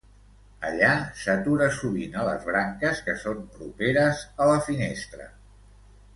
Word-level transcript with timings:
Allà 0.69 0.93
s'atura 1.23 1.67
sovint 1.75 2.17
a 2.21 2.23
les 2.29 2.47
branques 2.47 3.03
que 3.11 3.15
són 3.25 3.45
properes 3.59 4.25
a 4.47 4.51
la 4.55 4.59
finestra. 4.71 5.31